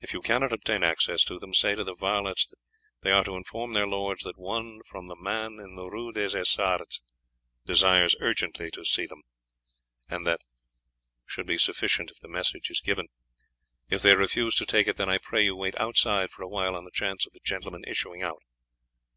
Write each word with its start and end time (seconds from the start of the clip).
If 0.00 0.12
you 0.12 0.22
cannot 0.22 0.52
obtain 0.52 0.82
access 0.82 1.22
to 1.22 1.38
them, 1.38 1.54
say 1.54 1.76
to 1.76 1.84
the 1.84 1.94
varlets 1.94 2.48
that 2.48 2.56
they 3.02 3.12
are 3.12 3.22
to 3.22 3.36
inform 3.36 3.74
their 3.74 3.86
lords 3.86 4.24
that 4.24 4.36
one 4.36 4.80
from 4.90 5.06
the 5.06 5.14
man 5.14 5.60
in 5.60 5.76
the 5.76 5.86
Rue 5.88 6.10
des 6.10 6.36
Essarts 6.36 7.00
desires 7.64 8.16
urgently 8.18 8.72
to 8.72 8.84
see 8.84 9.06
them, 9.06 9.22
and 10.08 10.26
that 10.26 10.40
should 11.26 11.46
be 11.46 11.58
sufficient 11.58 12.10
if 12.10 12.18
the 12.18 12.26
message 12.26 12.70
is 12.70 12.80
given. 12.80 13.06
If 13.88 14.02
they 14.02 14.16
refuse 14.16 14.56
to 14.56 14.66
take 14.66 14.88
it, 14.88 14.96
then 14.96 15.08
I 15.08 15.18
pray 15.18 15.44
you 15.44 15.54
wait 15.54 15.78
outside 15.78 16.30
for 16.32 16.42
a 16.42 16.48
while 16.48 16.74
on 16.74 16.84
the 16.84 16.90
chance 16.90 17.24
of 17.24 17.32
the 17.32 17.38
gentlemen 17.44 17.84
issuing 17.86 18.20
out. 18.20 18.42